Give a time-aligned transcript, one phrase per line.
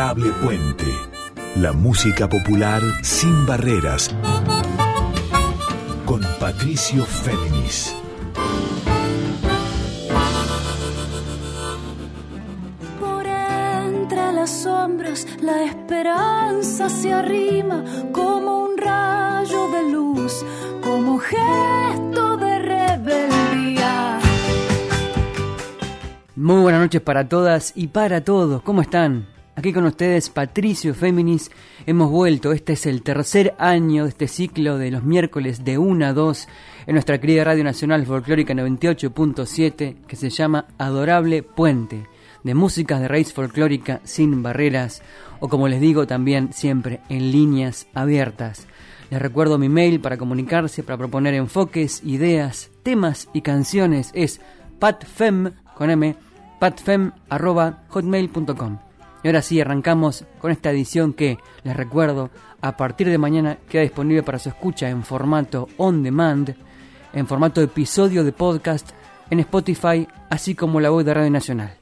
[0.00, 0.86] Puente.
[1.56, 4.10] La música popular sin barreras.
[6.06, 7.94] Con Patricio Féminis.
[12.98, 20.46] Por entre las sombras la esperanza se arrima como un rayo de luz,
[20.82, 24.18] como gesto de rebeldía.
[26.36, 28.62] Muy buenas noches para todas y para todos.
[28.62, 29.39] ¿Cómo están?
[29.60, 31.50] Aquí con ustedes Patricio Féminis.
[31.84, 32.52] Hemos vuelto.
[32.52, 36.48] Este es el tercer año de este ciclo de los miércoles de 1 a 2
[36.86, 42.06] en nuestra querida Radio Nacional Folclórica 98.7 que se llama Adorable Puente.
[42.42, 45.02] De músicas de raíz folclórica sin barreras
[45.40, 48.66] o como les digo también siempre en líneas abiertas.
[49.10, 54.10] Les recuerdo mi mail para comunicarse, para proponer enfoques, ideas, temas y canciones.
[54.14, 54.40] Es
[54.78, 56.16] patfem con m
[56.58, 58.89] patfem.hotmail.com.
[59.22, 63.82] Y ahora sí, arrancamos con esta edición que, les recuerdo, a partir de mañana queda
[63.82, 66.54] disponible para su escucha en formato on demand,
[67.12, 68.90] en formato episodio de podcast,
[69.30, 71.76] en Spotify, así como la web de Radio Nacional.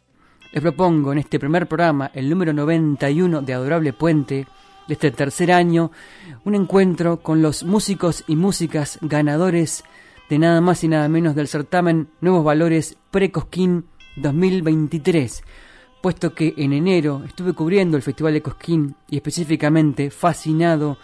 [0.52, 4.46] Les propongo en este primer programa, el número 91 de Adorable Puente,
[4.88, 5.92] de este tercer año,
[6.44, 9.84] un encuentro con los músicos y músicas ganadores
[10.28, 13.84] de nada más y nada menos del certamen Nuevos Valores Pre-Cosquín
[14.16, 15.44] 2023,
[16.00, 20.98] puesto que en enero estuve cubriendo el Festival de Cosquín y específicamente fascinado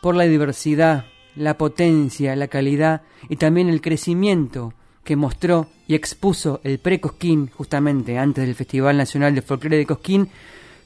[0.00, 4.72] por la diversidad, la potencia, la calidad y también el crecimiento
[5.04, 10.28] que mostró y expuso el Pre-Cosquín justamente antes del Festival Nacional de Folclore de Cosquín,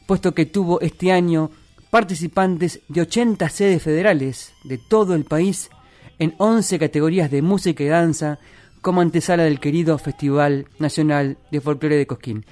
[0.06, 1.50] puesto que tuvo este año
[1.90, 5.70] participantes de 80 sedes federales de todo el país
[6.18, 8.38] en 11 categorías de música y danza
[8.80, 12.44] como antesala del querido Festival Nacional de Folclore de Cosquín.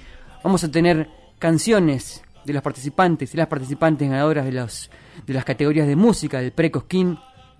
[0.43, 4.89] Vamos a tener canciones de los participantes y las participantes ganadoras de, los,
[5.27, 7.19] de las categorías de música del pre-Cosquín.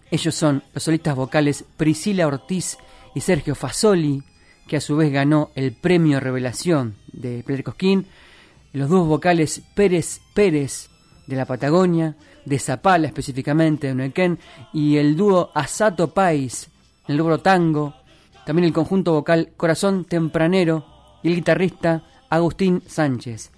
[0.09, 2.79] Ellos son los solistas vocales Priscila Ortiz
[3.13, 4.23] y Sergio Fasoli,
[4.67, 8.07] que a su vez ganó el premio Revelación de pre-Cosquín.
[8.73, 10.89] Los dos vocales Pérez Pérez
[11.27, 14.39] de la Patagonia, de Zapala específicamente, de Neuquén,
[14.73, 16.71] y el dúo Asato Pais,
[17.07, 17.93] el rubro tango,
[18.43, 20.83] también el conjunto vocal Corazón Tempranero
[21.21, 23.51] y el guitarrista Agustín Sánchez.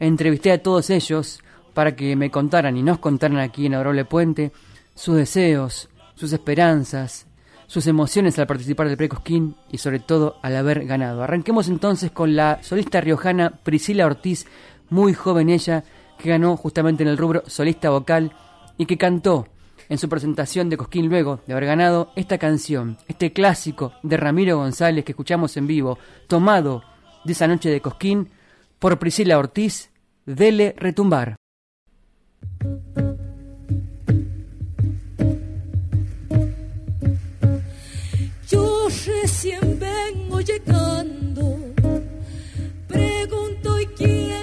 [0.00, 1.40] Entrevisté a todos ellos
[1.72, 4.52] para que me contaran y nos contaran aquí en Adorable Puente
[4.94, 7.26] sus deseos, sus esperanzas,
[7.68, 11.22] sus emociones al participar del Precosquín y sobre todo al haber ganado.
[11.22, 14.46] Arranquemos entonces con la solista riojana Priscila Ortiz,
[14.90, 15.84] muy joven ella,
[16.18, 18.32] que ganó justamente en el rubro solista vocal
[18.76, 19.46] y que cantó
[19.88, 24.58] en su presentación de Cosquín luego de haber ganado esta canción, este clásico de Ramiro
[24.58, 26.82] González que escuchamos en vivo, tomado
[27.26, 28.28] de esa noche de Cosquín
[28.78, 29.90] por Priscila Ortiz,
[30.24, 31.36] Dele Retumbar.
[38.48, 41.58] Yo recién vengo llegando,
[42.86, 44.35] pregunto y quiero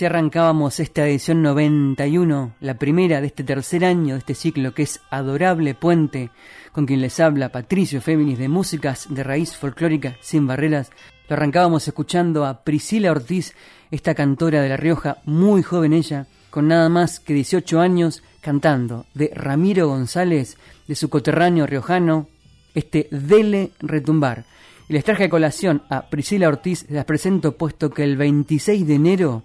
[0.00, 4.84] así arrancábamos esta edición 91, la primera de este tercer año de este ciclo que
[4.84, 6.30] es Adorable Puente,
[6.72, 10.90] con quien les habla Patricio Féminis de Músicas de Raíz Folclórica Sin Barreras.
[11.28, 13.54] Lo arrancábamos escuchando a Priscila Ortiz,
[13.90, 19.04] esta cantora de La Rioja, muy joven ella, con nada más que 18 años, cantando
[19.12, 20.56] de Ramiro González,
[20.88, 22.26] de su coterráneo riojano,
[22.74, 24.46] este Dele Retumbar.
[24.88, 28.94] Y les traje a colación a Priscila Ortiz, las presento puesto que el 26 de
[28.94, 29.42] enero,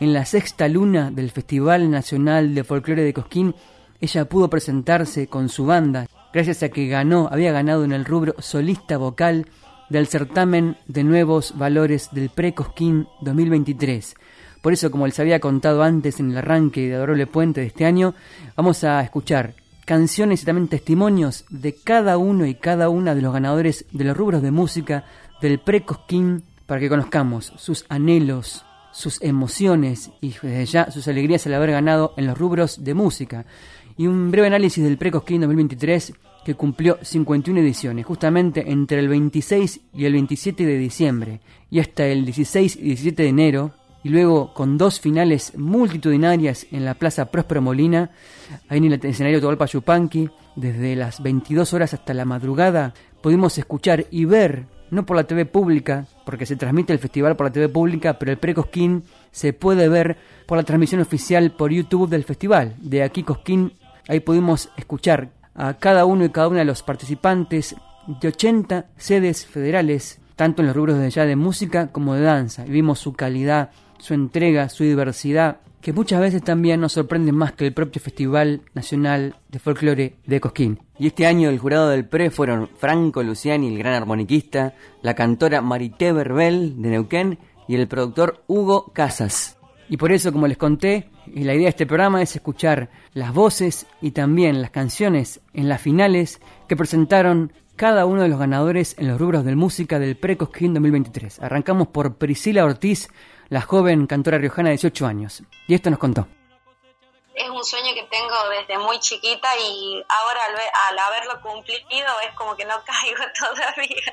[0.00, 3.54] en la sexta luna del Festival Nacional de Folclore de Cosquín,
[4.00, 8.34] ella pudo presentarse con su banda, gracias a que ganó, había ganado en el rubro
[8.38, 9.46] solista vocal
[9.88, 14.14] del certamen de nuevos valores del Pre-Cosquín 2023.
[14.60, 17.84] Por eso, como les había contado antes en el arranque de Adorable Puente de este
[17.84, 18.14] año,
[18.56, 19.54] vamos a escuchar
[19.84, 24.16] canciones y también testimonios de cada uno y cada una de los ganadores de los
[24.16, 25.04] rubros de música
[25.40, 28.65] del Pre-Cosquín para que conozcamos sus anhelos,
[28.96, 33.44] sus emociones y desde ya sus alegrías al haber ganado en los rubros de música.
[33.98, 39.80] Y un breve análisis del Pre-Cosquín 2023 que cumplió 51 ediciones, justamente entre el 26
[39.92, 43.72] y el 27 de diciembre, y hasta el 16 y 17 de enero,
[44.02, 48.12] y luego con dos finales multitudinarias en la Plaza Próspero Molina,
[48.68, 54.06] ahí en el escenario Tobalpa Yupanqui, desde las 22 horas hasta la madrugada, pudimos escuchar
[54.10, 57.68] y ver, no por la TV pública, porque se transmite el festival por la TV
[57.68, 62.74] pública, pero el pre-Cosquín se puede ver por la transmisión oficial por YouTube del festival.
[62.78, 63.72] De aquí Cosquín,
[64.08, 67.76] ahí pudimos escuchar a cada uno y cada una de los participantes
[68.20, 72.66] de 80 sedes federales, tanto en los rubros de allá de música como de danza.
[72.66, 77.52] Y vimos su calidad, su entrega, su diversidad, que muchas veces también nos sorprende más
[77.52, 80.80] que el propio Festival Nacional de Folclore de Cosquín.
[80.98, 85.60] Y este año el jurado del PRE fueron Franco Luciani, el gran armoniquista, la cantora
[85.60, 87.38] Marité Berbel de Neuquén
[87.68, 89.58] y el productor Hugo Casas.
[89.88, 93.86] Y por eso, como les conté, la idea de este programa es escuchar las voces
[94.02, 99.06] y también las canciones en las finales que presentaron cada uno de los ganadores en
[99.06, 101.40] los rubros de música del Pre-Cosquín 2023.
[101.40, 103.08] Arrancamos por Priscila Ortiz,
[103.48, 105.42] la joven cantora riojana de 18 años.
[105.66, 106.26] Y esto nos contó.
[107.34, 112.20] es un sueño que tengo desde muy chiquita y ahora al, ve- al haberlo cumplido
[112.26, 114.12] es como que no caigo todavía.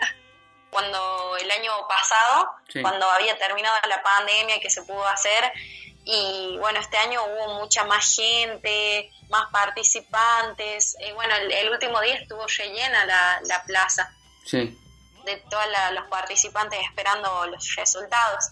[0.69, 2.81] Cuando el año pasado, Sí.
[2.81, 5.51] cuando había terminado la pandemia que se pudo hacer,
[6.05, 12.01] y bueno, este año hubo mucha más gente, más participantes, y bueno, el, el último
[12.01, 14.11] día estuvo rellena la, la plaza
[14.45, 14.77] Sí.
[15.25, 15.63] de todos
[15.93, 18.49] los participantes esperando los resultados.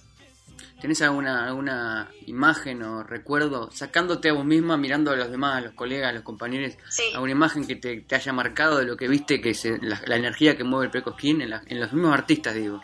[0.81, 5.61] ¿Tenés alguna, alguna imagen o recuerdo, sacándote a vos misma, mirando a los demás, a
[5.61, 7.03] los colegas, a los compañeros, Sí.
[7.13, 10.15] alguna imagen que te, te haya marcado de lo que viste, que se, la, la
[10.15, 12.81] energía que mueve el Precosquín en, la- en los mismos artistas, digo?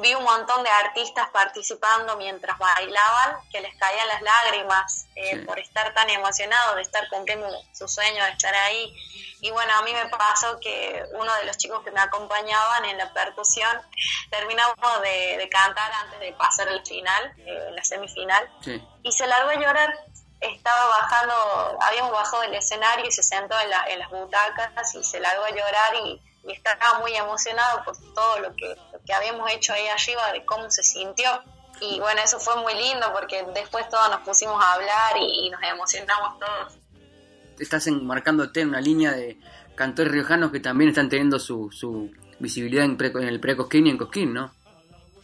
[0.00, 5.44] Vi un montón de artistas participando mientras bailaban que les caían las lágrimas eh, Sí.
[5.46, 8.92] por estar tan emocionados de estar cumpliendo su sueño de estar ahí.
[9.42, 12.98] Y bueno, a mí me pasó que uno de los chicos que me acompañaban en
[12.98, 13.80] la percusión
[14.30, 18.82] terminamos de, de cantar antes de pasar al final, eh, la semifinal, Sí.
[19.02, 19.94] y se largó a llorar.
[20.40, 25.04] Estaba bajando, habíamos bajado del escenario y se sentó en, la- en las butacas y
[25.04, 29.12] se largó a llorar y, y estaba muy emocionado por todo lo que, lo que
[29.12, 31.42] habíamos hecho ahí arriba, de cómo se sintió.
[31.80, 35.50] Y bueno, eso fue muy lindo porque después todos nos pusimos a hablar y, y
[35.50, 36.74] nos emocionamos todos.
[37.58, 39.38] Estás enmarcándote en una línea de
[39.74, 43.90] cantores riojanos que también están teniendo su, su visibilidad en, pre- en el Precosquín y
[43.90, 44.52] en Cosquín, ¿no?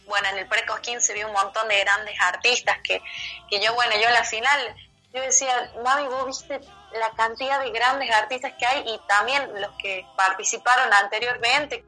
[0.07, 3.01] bueno, en el Precosquín se vio un montón de grandes artistas que,
[3.49, 4.75] que yo, bueno, yo en la final
[5.13, 6.61] yo decía, mami, vos viste
[6.93, 11.85] la cantidad de grandes artistas que hay y también los que participaron anteriormente.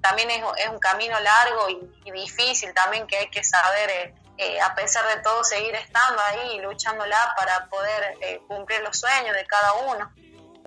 [0.00, 4.60] También es, es un camino largo y, difícil también que hay que saber, eh, eh,
[4.60, 9.34] a pesar de todo, seguir estando ahí y luchándola para poder eh, cumplir los sueños
[9.34, 10.12] de cada uno.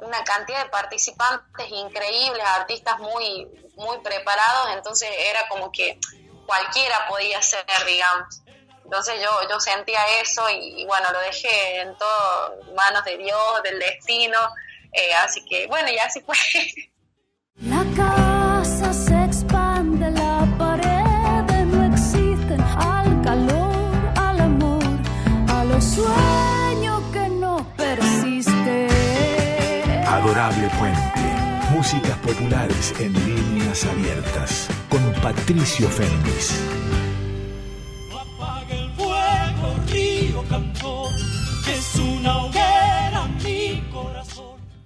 [0.01, 5.99] Una cantidad de participantes increíbles, artistas muy, muy preparados, entonces era como que
[6.45, 8.41] cualquiera podía ser, digamos.
[8.89, 13.61] Entonces yo, yo sentía eso y, y bueno, lo dejé en todo manos de Dios,
[13.63, 14.39] del destino,
[14.91, 16.35] eh, así que bueno, y así fue.
[17.61, 24.83] La casa se expande, la pared no existen al calor, al amor,
[25.49, 28.89] a los sueños que no persisten.
[30.07, 31.19] Adorable Puente.
[31.69, 34.67] Músicas populares en líneas abiertas.
[34.89, 36.88] Con Patricio Fernández.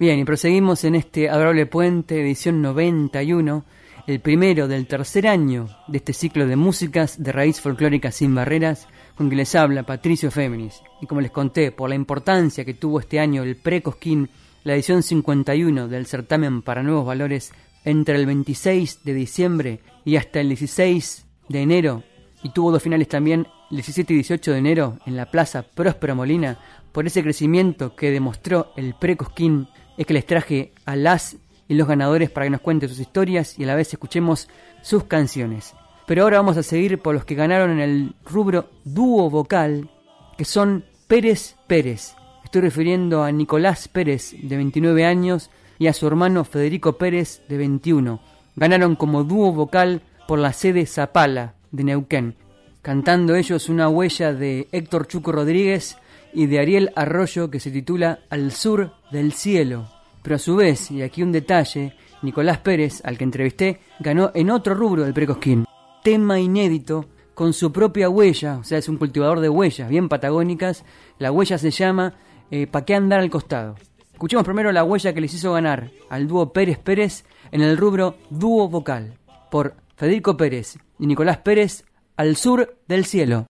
[0.03, 3.63] Bien, y proseguimos en este Adorable Puente, edición 91,
[4.05, 8.89] el primero del tercer año de este ciclo de músicas de raíz folclórica sin barreras,
[9.15, 10.81] con que les habla Patricio Féminis.
[10.99, 14.29] Y como les conté, por la importancia que tuvo este año el Pre-Cosquín,
[14.65, 17.53] la edición 51 del certamen para nuevos valores,
[17.85, 22.03] entre el 26 de diciembre y hasta el 16 de enero,
[22.43, 26.13] y tuvo dos finales también, el 17 y 18 de enero, en la Plaza Próspero
[26.13, 26.59] Molina,
[26.91, 31.87] por ese crecimiento que demostró el Pre-Cosquín, es que les traje a las y los
[31.87, 34.49] ganadores para que nos cuenten sus historias y a la vez escuchemos
[34.81, 35.73] sus canciones.
[36.05, 39.89] Pero ahora vamos a seguir por los que ganaron en el rubro dúo vocal,
[40.37, 42.15] que son Pérez Pérez.
[42.43, 47.57] Estoy refiriendo a Nicolás Pérez, de 29 años, y a su hermano Federico Pérez, de
[47.57, 48.19] 21.
[48.55, 52.35] Ganaron como dúo vocal por la sede Zapala, de Neuquén,
[52.81, 55.97] cantando ellos una huella de Héctor Chuco Rodríguez
[56.33, 59.87] y de Ariel Arroyo que se titula Al sur del cielo.
[60.21, 64.49] Pero a su vez, y aquí un detalle, Nicolás Pérez, al que entrevisté, ganó en
[64.49, 65.65] otro rubro del Precosquín.
[66.03, 70.85] Tema inédito, con su propia huella, o sea, es un cultivador de huellas bien patagónicas.
[71.19, 72.13] La huella se llama
[72.51, 73.75] eh, ¿Pa' qué andar al costado?
[74.11, 78.15] Escuchemos primero la huella que les hizo ganar al dúo Pérez Pérez en el rubro
[78.29, 79.17] dúo vocal,
[79.49, 81.85] por Federico Pérez y Nicolás Pérez,
[82.15, 83.47] Al sur del cielo.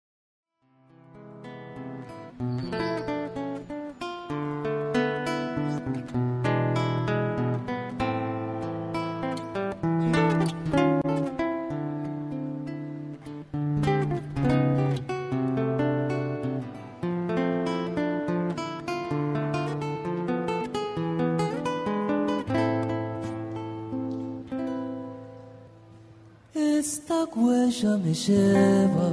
[28.25, 29.11] Lleva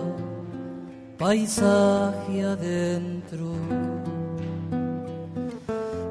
[1.18, 3.52] paisaje adentro,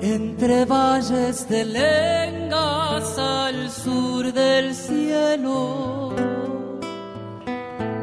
[0.02, 6.14] entre valles de lengas al sur del cielo,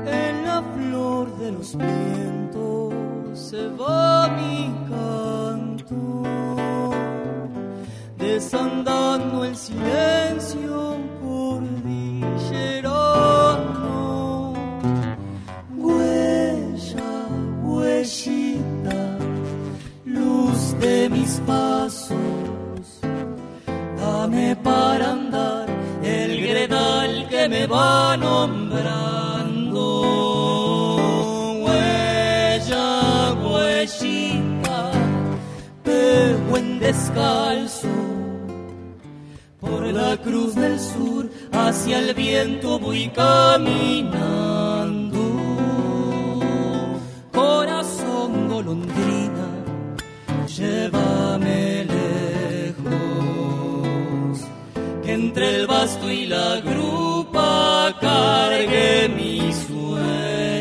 [0.06, 2.94] en la flor de los vientos
[3.34, 6.22] se va mi canto,
[8.18, 10.19] desandando el silencio
[28.16, 29.84] nombrando.
[31.64, 34.90] Huella, huellita,
[35.84, 37.88] pehuen descalzo
[39.60, 45.20] por la cruz del sur hacia el viento voy caminando.
[47.32, 49.48] Corazón golondrina,
[50.46, 52.90] llévame lejos,
[55.02, 56.60] que entre el basto y la
[57.30, 60.59] grupa cargue mis sueños.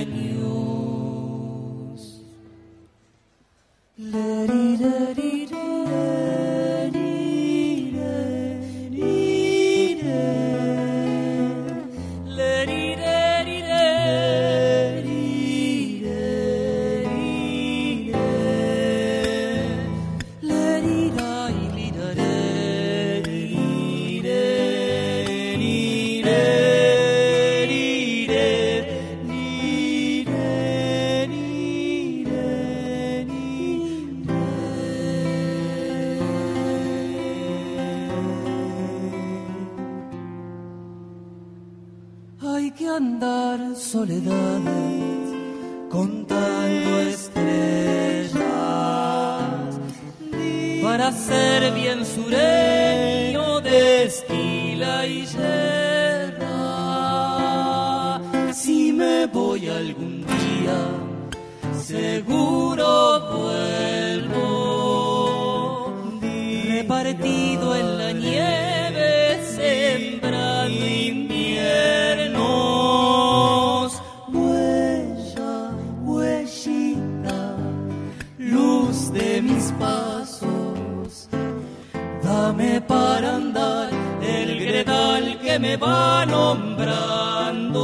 [85.80, 87.84] Va nombrando.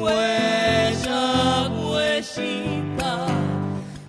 [0.00, 3.26] Huella, huellita,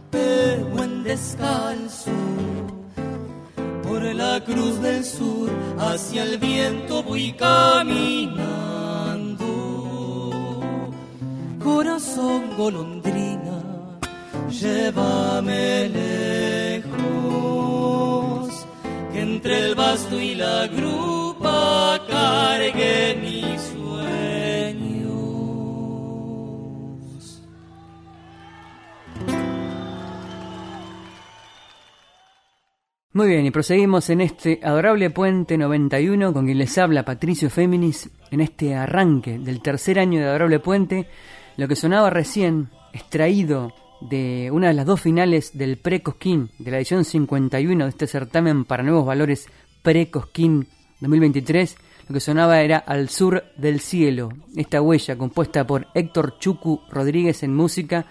[0.09, 2.11] pero en descalzo.
[3.83, 8.65] Por la cruz del sur hacia el viento voy caminando.
[11.63, 13.61] Corazón golondrina,
[14.49, 16.93] llévame lejos,
[19.11, 21.14] que entre el basto y la grupa
[22.07, 23.75] cargue mis.
[33.15, 38.09] Muy bien, y proseguimos en este adorable puente 91 con quien les habla Patricio Féminis
[38.29, 41.07] en este arranque del tercer año de Adorable Puente.
[41.55, 46.75] Lo que sonaba recién, extraído de una de las dos finales del Pre-Cosquín, de la
[46.75, 49.47] edición 51 de este certamen para nuevos valores
[49.81, 50.67] Pre-Cosquín
[50.99, 51.77] 2023,
[52.07, 57.43] lo que sonaba era Al Sur del Cielo, esta huella compuesta por Héctor Chucu Rodríguez
[57.43, 58.05] en música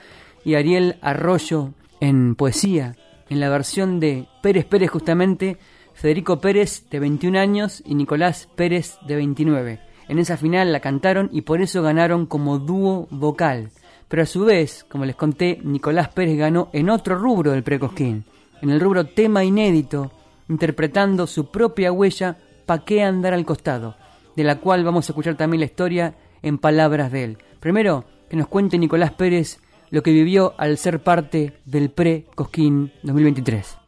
[0.44, 1.70] y Ariel Arroyo
[2.00, 2.96] en poesía,
[3.30, 5.58] en la versión de Pérez Pérez justamente,
[5.94, 9.80] Federico Pérez de 21 años y Nicolás Pérez de 29.
[10.08, 13.70] En esa final la cantaron y por eso ganaron como dúo vocal.
[14.08, 18.24] Pero a su vez, como les conté, Nicolás Pérez ganó en otro rubro del Precosquín,
[18.60, 20.12] en el rubro tema inédito,
[20.48, 23.96] interpretando su propia huella Pa' qué andar al costado,
[24.36, 27.38] de la cual vamos a escuchar también la historia en palabras de él.
[27.60, 33.78] Primero, que nos cuente Nicolás Pérez lo que vivió al ser parte del Pre-Cosquín 2023.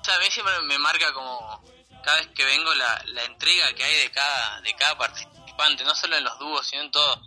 [0.00, 1.62] O sea, a mí siempre me marca como
[2.04, 5.94] cada vez que vengo la, la entrega que hay de cada, de cada participante, no
[5.94, 7.22] solo en los dúos, sino en todo,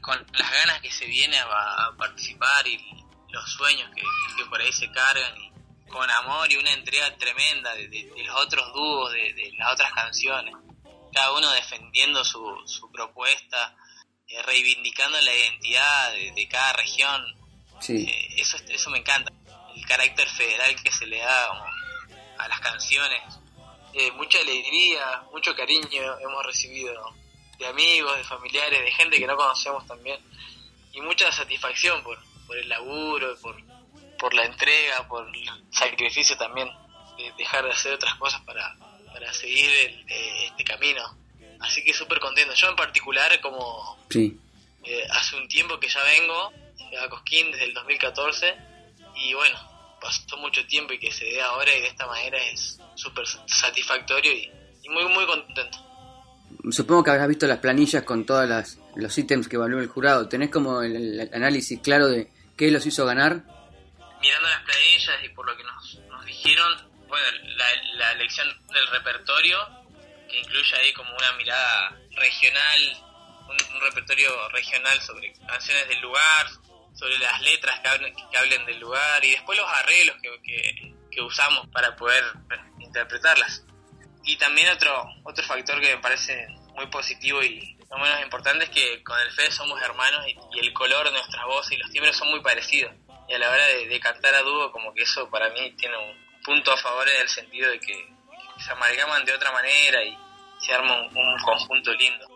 [0.00, 2.78] con las ganas que se viene a, participar y
[3.28, 4.02] los sueños que,
[4.36, 5.34] que por ahí se cargan,
[5.90, 9.72] con amor y una entrega tremenda de, de- de los otros dúos, de, de las
[9.72, 10.54] otras canciones,
[11.12, 13.76] cada uno defendiendo su, su propuesta,
[14.28, 17.22] eh, reivindicando la identidad de, cada región,
[17.80, 18.06] Sí.
[18.08, 19.32] eh, eso, eso me encanta.
[19.74, 21.64] El carácter federal que se le da como
[22.38, 23.22] a las canciones.
[23.92, 26.94] Eh, mucha alegría, mucho cariño hemos recibido
[27.58, 30.20] de amigos, de familiares, de gente que no conocemos también.
[30.92, 33.56] Y mucha satisfacción por, por el laburo, por,
[34.20, 36.68] por la entrega, por el sacrificio también
[37.16, 38.76] de dejar de hacer otras cosas para,
[39.12, 41.02] para seguir el- eh, este camino.
[41.60, 42.54] Así que súper contento.
[42.54, 44.38] Yo en particular, como Sí.
[44.84, 46.52] eh, hace un tiempo que ya vengo
[47.04, 48.56] a Cosquín desde el 2014
[49.16, 49.58] y bueno,
[50.00, 54.32] pasó mucho tiempo y que se dé ahora y de esta manera es súper satisfactorio
[54.32, 54.50] y,
[54.82, 55.78] y muy muy contento.
[56.70, 58.48] Supongo que habrás visto las planillas con todos
[58.96, 60.28] los ítems que evaluó el jurado.
[60.28, 63.44] ¿Tenés como el, el análisis claro de qué los hizo ganar?
[64.20, 68.86] Mirando las planillas y por lo que nos, nos dijeron, bueno, la, la elección del
[68.88, 69.58] repertorio,
[70.28, 73.10] que incluye ahí como una mirada regional,
[73.48, 76.46] un, repertorio regional sobre canciones del lugar,
[76.94, 81.20] sobre las letras que hablen, que hablen del lugar y después los arreglos que, que,
[81.22, 82.24] usamos para poder
[82.78, 83.64] interpretarlas.
[84.24, 88.70] Y también otro, otro factor que me parece muy positivo y no menos importante es
[88.70, 92.16] que con el FED somos hermanos y el color de nuestras voces y los timbres
[92.16, 92.94] son muy parecidos.
[93.30, 95.96] Y a la hora de, de cantar a dúo, como que eso para mí tiene
[95.96, 98.08] un punto a favor en el sentido de que,
[98.58, 100.14] se amalgaman de otra manera y
[100.58, 102.26] se arma un, un conjunto lindo.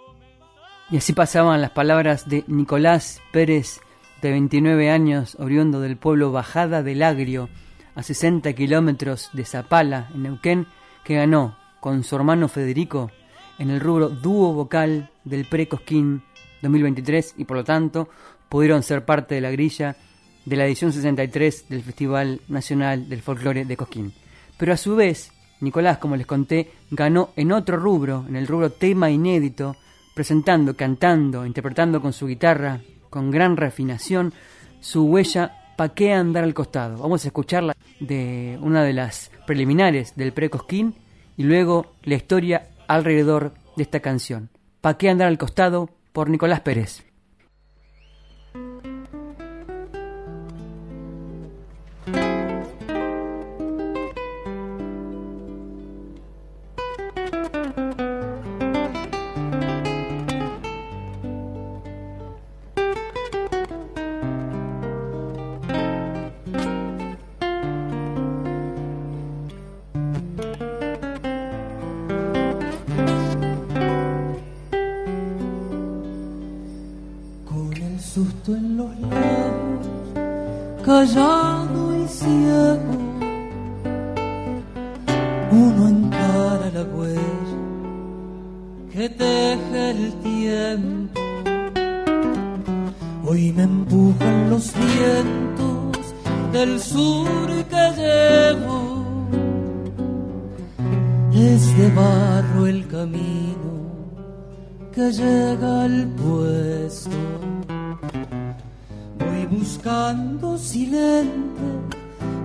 [0.90, 3.80] Y así pasaban las palabras de Nicolás Pérez,
[4.22, 7.50] de 29 años, oriundo del pueblo Bajada del Agrio,
[7.94, 10.66] a 60 kilómetros de Zapala, en Neuquén,
[11.04, 13.10] que ganó con su hermano Federico
[13.58, 16.22] en el rubro dúo vocal del Pre-Cosquín
[16.62, 18.08] 2023 y por lo tanto
[18.48, 19.96] pudieron ser parte de la grilla
[20.44, 24.12] de la edición 63 del Festival Nacional del Folclore de Cosquín.
[24.56, 28.70] Pero a su vez, Nicolás, como les conté, ganó en otro rubro, en el rubro
[28.70, 29.76] tema inédito,
[30.14, 32.80] presentando, cantando, interpretando con su guitarra,
[33.10, 34.32] con gran refinación,
[34.80, 36.98] su huella ¿Pa qué andar al costado?
[36.98, 40.94] Vamos a escucharla de una de las preliminares del pre-Cosquín
[41.36, 44.50] y luego la historia alrededor de esta canción.
[44.80, 45.90] ¿Pa qué andar al costado?
[46.14, 47.02] por Nicolás Pérez.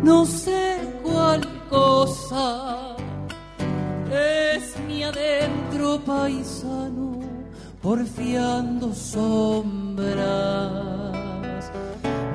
[0.03, 2.95] No sé cuál cosa.
[4.11, 7.19] Es mi adentro paisano,
[7.81, 10.19] porfiando sombras.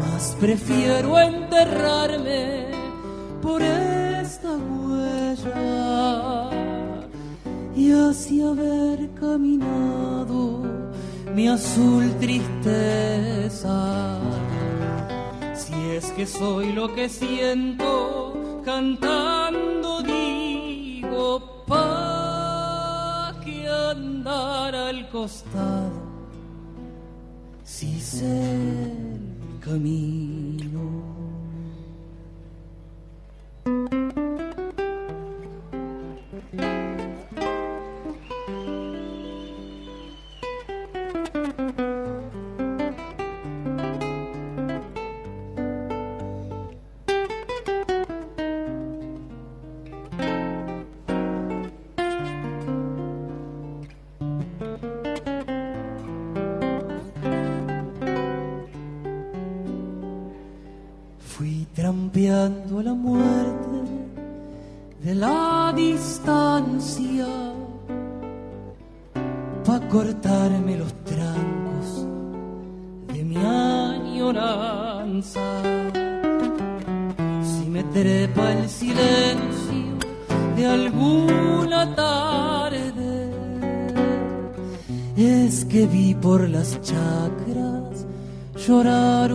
[0.00, 2.68] Mas prefiero enterrarme
[3.42, 6.50] por esta huella
[7.76, 10.62] y así haber caminado
[11.34, 13.74] mi azul tristeza.
[15.94, 25.92] Es que soy lo que siento, cantando digo, pa' que andar al costado,
[27.62, 31.13] si sé el camino.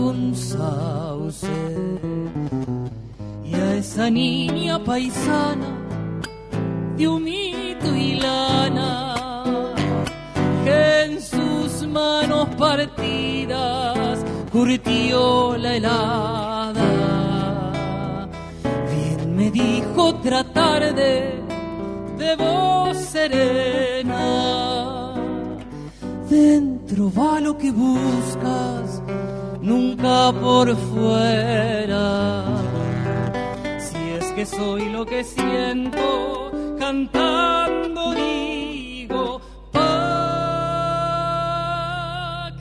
[0.10, 1.48] Un sauce
[3.46, 5.70] y a esa niña paisana
[6.98, 9.16] de humito y lana
[10.64, 14.20] que en sus manos partidas
[14.52, 16.90] curtió la helada.
[18.92, 21.42] Bien me dijo tratar de,
[22.18, 24.50] de voz serena.
[26.30, 28.89] Dentro va lo que buscas,
[29.62, 32.46] nunca por fuera.
[33.80, 39.42] Si es que soy lo que siento, cantando digo,
[39.72, 39.80] pa'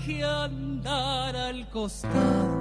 [0.05, 2.59] que andar al costado.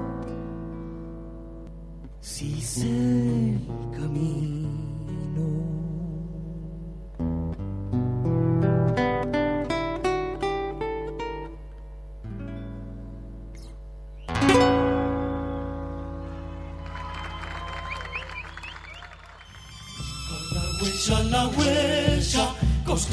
[2.19, 3.59] Si sé el
[3.91, 5.76] camino.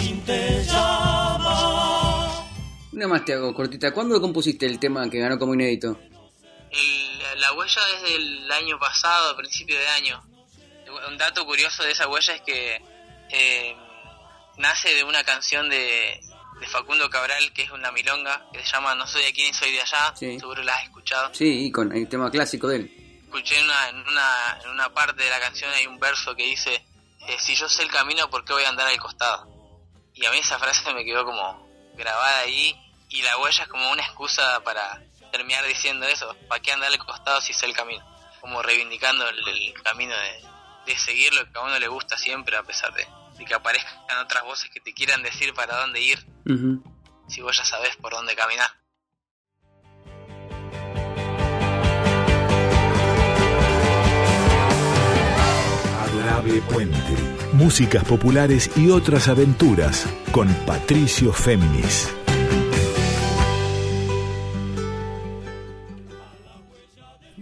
[0.05, 2.47] Cosquín te llama.
[2.93, 3.91] Una más te hago cortita.
[3.93, 5.99] ¿Cuándo compusiste el tema que ganó como inédito?
[6.71, 10.23] El- la huella es del año pasado, a principio de año.
[11.09, 12.83] Un dato curioso de esa huella es que
[13.31, 13.75] eh,
[14.59, 16.21] nace de una canción de,
[16.61, 19.55] de Facundo Cabral, que es una milonga, que se llama No soy de aquí ni
[19.55, 20.13] soy de allá.
[20.17, 20.39] Sí.
[20.39, 21.31] Seguro la has escuchado.
[21.35, 23.21] Sí, con el tema clásico de él.
[23.25, 26.45] Escuché en una, en una, en una parte de la canción hay un verso que
[26.45, 26.75] dice,
[27.27, 29.53] eh, si yo sé el camino, ¿por qué voy a andar al costado?
[30.15, 32.75] Y a mí esa frase me quedó como grabada ahí
[33.09, 36.99] y la huella es como una excusa para terminar diciendo eso, ¿para qué andar al
[36.99, 38.05] costado si sé el camino?
[38.41, 42.57] Como reivindicando el, el camino de, de seguir lo que a uno le gusta siempre
[42.57, 46.25] a pesar de, de que aparezcan otras voces que te quieran decir para dónde ir,
[47.29, 48.71] si vos ya sabés por dónde caminar.
[56.01, 56.94] Adorable Puente.
[57.65, 62.15] Músicas populares y otras aventuras con Patricio Féminis.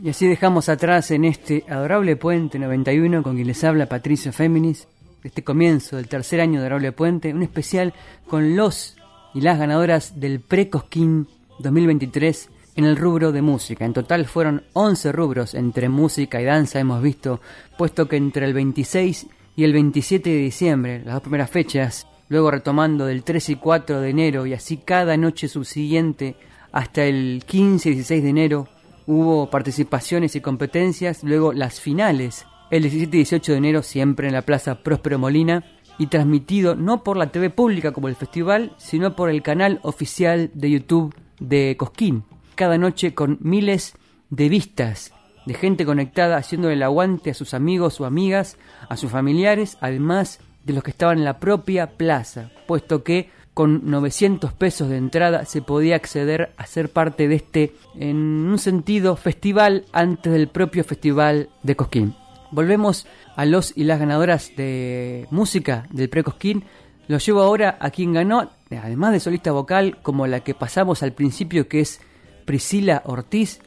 [0.00, 4.86] Y así dejamos atrás en este adorable Puente 91 con quien les habla Patricio Féminis,
[5.24, 7.92] este comienzo del tercer año de Adorable Puente, un especial
[8.28, 8.96] con los
[9.34, 11.26] y las ganadoras del Precosquín
[11.58, 13.84] 2023 en el rubro de música.
[13.84, 17.40] En total fueron 11 rubros entre música y danza, hemos visto,
[17.76, 22.50] puesto que entre el 26 y el 27 de diciembre, las dos primeras fechas, luego
[22.50, 26.36] retomando del 3 y 4 de enero y así cada noche subsiguiente
[26.72, 28.68] hasta el 15 y 16 de enero
[29.06, 34.34] hubo participaciones y competencias, luego las finales, el 17 y 18 de enero siempre en
[34.34, 35.64] la Plaza Próspero Molina
[35.98, 40.50] y transmitido no por la TV pública como el festival, sino por el canal oficial
[40.54, 43.94] de YouTube de Cosquín, cada noche con miles
[44.30, 45.12] de vistas
[45.46, 48.56] de gente conectada haciendo el aguante a sus amigos o amigas,
[48.88, 53.90] a sus familiares, además de los que estaban en la propia plaza, puesto que con
[53.90, 59.16] 900 pesos de entrada se podía acceder a ser parte de este, en un sentido,
[59.16, 62.14] festival antes del propio festival de Cosquín.
[62.50, 66.64] Volvemos a los y las ganadoras de música del pre-Cosquín.
[67.08, 71.12] Los llevo ahora a quien ganó, además de solista vocal, como la que pasamos al
[71.12, 72.00] principio, que es
[72.44, 73.60] Priscila Ortiz,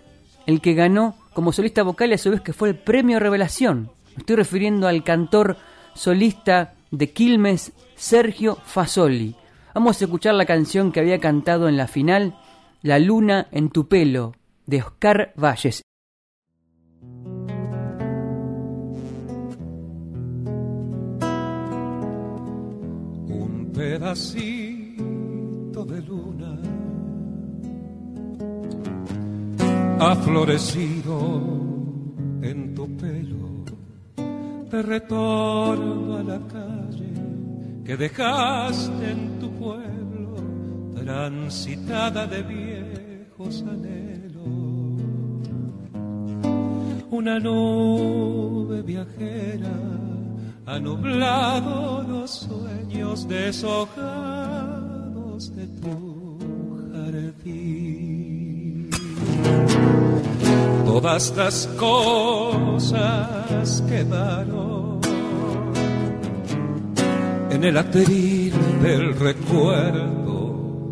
[0.45, 3.91] el que ganó como solista vocal y a vez que fue el premio Revelación.
[4.15, 5.57] Me estoy refiriendo al cantor
[5.93, 9.35] solista de Quilmes, Sergio Fasoli.
[9.73, 12.39] Vamos a escuchar la canción que había cantado en la final,
[12.81, 14.33] La luna en tu pelo,
[14.65, 15.81] de Oscar Valles.
[23.27, 24.64] Un pedacito
[29.99, 31.17] ha florecido
[32.41, 33.63] en tu pelo
[34.69, 37.13] de retorno a la calle
[37.85, 40.35] que dejaste en tu pueblo,
[40.95, 44.35] transitada de viejos anhelos.
[47.11, 49.71] Una nube viajera
[50.65, 53.95] ha nublado los sueños deshojados
[55.55, 56.39] de tu
[56.91, 58.14] jardín.
[60.85, 64.99] Todas las cosas quedaron
[67.51, 70.91] en el atril del recuerdo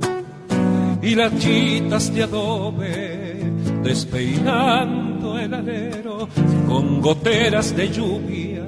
[1.01, 3.51] y las chitas de adobe
[3.83, 6.29] despeinando el alero
[6.67, 8.65] con goteras de lluvia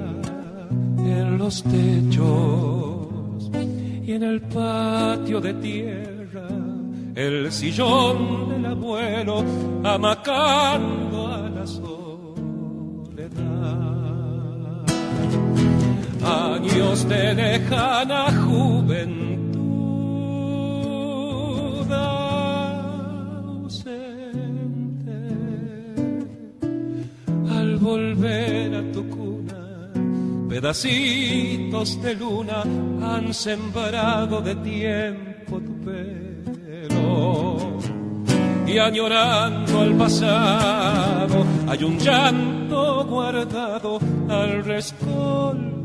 [0.98, 3.50] en los techos
[4.06, 6.65] y en el patio de tierra
[7.16, 9.42] el sillón del abuelo
[9.82, 12.06] amacando a la soledad
[16.22, 19.50] años de lejana juventud
[21.90, 23.56] ausente.
[27.50, 29.90] Al volver a tu cuna,
[30.50, 32.62] pedacitos de luna
[33.00, 35.35] han sembrado de tiempo
[38.76, 45.75] Y añorando al pasado, hay un llanto guardado al rescoldo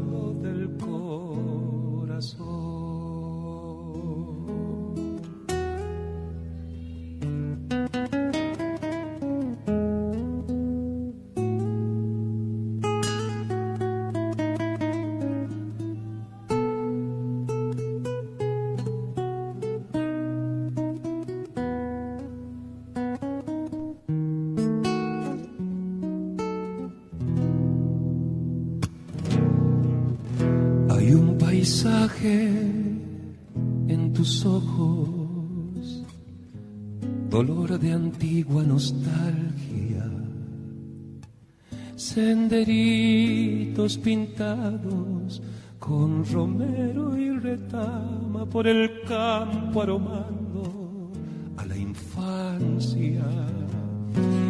[43.97, 45.41] pintados
[45.79, 51.11] con romero y retama por el campo aromando
[51.57, 53.25] a la infancia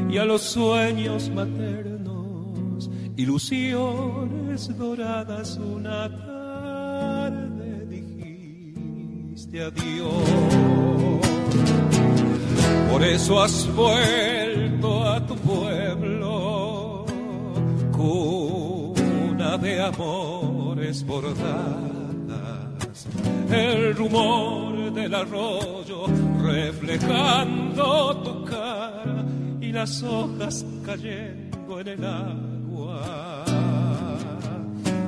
[0.09, 11.21] y a los sueños maternos, ilusiones doradas una tarde dijiste adiós.
[12.91, 17.05] Por eso has vuelto a tu pueblo,
[19.61, 23.07] de amores bordadas,
[23.51, 26.07] el rumor del arroyo
[26.41, 29.23] reflejando tu cara
[29.59, 33.45] y las hojas cayendo en el agua.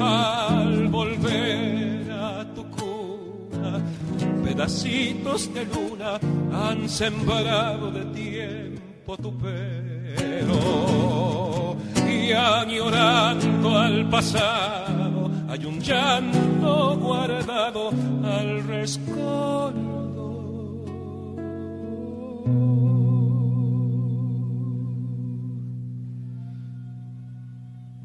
[0.00, 3.72] al volver a tu cuna
[4.44, 6.18] pedacitos de luna
[6.52, 10.62] han sembrado de tiempo tu pelo
[12.08, 15.11] y añorando llorando al pasado,
[15.52, 17.90] hay un llanto guardado
[18.24, 19.92] al rescoldo.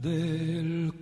[0.01, 0.93] del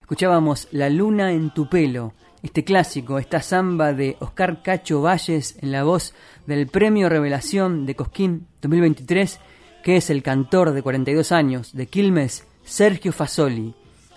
[0.00, 5.72] Escuchábamos La luna en tu pelo, este clásico, esta samba de Oscar Cacho Valles en
[5.72, 6.14] la voz
[6.46, 9.40] del Premio Revelación de Cosquín 2023,
[9.82, 13.74] que es el cantor de 42 años de Quilmes, Sergio Fasoli.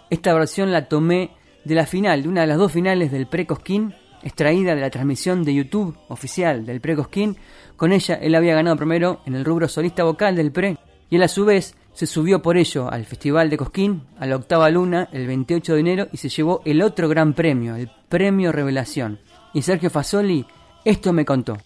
[0.10, 1.32] Esta versión la tomé
[1.66, 5.44] de la final, de una de las dos finales del Pre-Cosquín, extraída de la transmisión
[5.44, 7.38] de YouTube oficial del Pre-Cosquín.
[7.76, 10.78] Con ella él había ganado primero en el rubro solista vocal del Pre
[11.10, 14.36] y él a su vez se subió por ello al Festival de Cosquín, a la
[14.36, 18.51] octava luna, el 28 de enero y se llevó el otro gran premio, el Premio
[18.51, 19.19] Revelación.
[19.53, 20.45] Y Sergio Fasoli
[20.84, 21.58] esto me contó.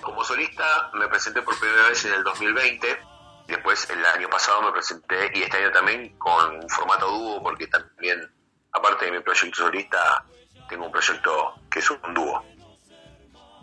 [0.00, 2.86] Como solista me presenté por primera vez en el 2020
[3.46, 7.66] Después el año pasado me presenté y este año también con un formato dúo porque
[7.66, 8.20] también
[8.72, 10.24] aparte de mi proyecto solista,
[10.68, 12.42] tengo un proyecto que es un dúo.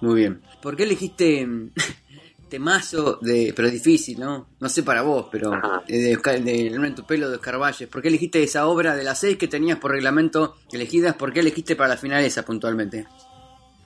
[0.02, 0.44] Muy bien.
[0.62, 1.72] ¿Por qué elegiste mm,
[2.50, 4.50] temazo de, pero es difícil, ¿no?
[4.60, 5.52] No sé para vos, pero
[5.88, 7.58] de, de, en tu pelo de Oscar
[7.90, 11.16] ¿Por qué elegiste esa obra de las seis que tenías por reglamento elegidas?
[11.16, 13.08] ¿Por qué elegiste para la final esa puntualmente?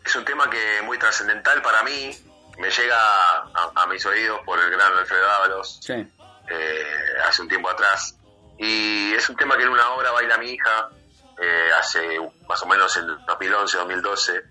[0.05, 2.11] Es un tema que es muy trascendental para mí.
[2.59, 2.97] Me llega
[3.53, 5.79] a, mis oídos por el gran Alfredo Ábalos.
[5.81, 5.93] Sí.
[5.93, 6.85] Eh,
[7.27, 8.17] hace un tiempo atrás.
[8.57, 10.89] Y es un tema que en una obra baila mi hija
[11.41, 14.43] eh, hace más o menos en 2011, 2012,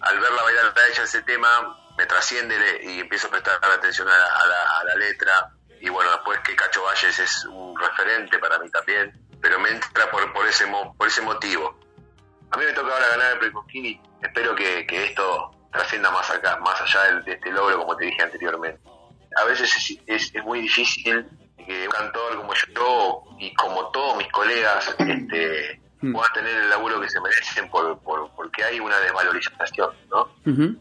[0.00, 4.84] al verla bailar a ella ese tema, me trasciende y empiezo a prestar atención a
[4.84, 5.50] la, letra.
[5.80, 10.10] Y bueno, después que Cacho Valles es un referente para mí también, pero me entra
[10.10, 11.78] por, por, ese, por ese motivo.
[12.50, 16.56] A mí me toca ahora ganar el Precosquín y espero que, esto trascienda más acá,
[16.58, 18.80] más allá de, este logro, como te dije anteriormente.
[19.36, 21.26] A veces es, es, muy difícil
[21.56, 25.83] que un cantor como yo y como todos mis colegas este.
[26.12, 28.00] Puedan tener el laburo que se merecen por,
[28.34, 30.28] porque hay una desvalorización, ¿no?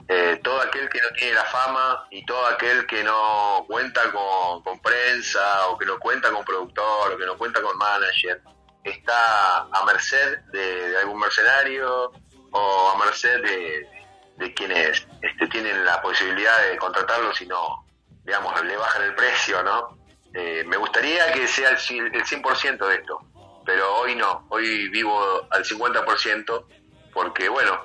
[0.08, 4.80] Eh, todo aquel que no tiene la fama y todo aquel que no cuenta con,
[4.80, 8.41] prensa o que no cuenta con productor o que no cuenta con manager
[8.84, 12.12] está a merced de, algún mercenario
[12.52, 17.86] o a merced de, quienes este, tienen la posibilidad de contratarlo si no,
[18.26, 19.97] digamos, le bajan el precio, ¿no?
[20.34, 21.76] Eh, me gustaría que sea el,
[22.14, 23.33] el 100% de esto
[23.66, 26.66] pero hoy no, hoy vivo al 50%
[27.14, 27.80] porque, bueno,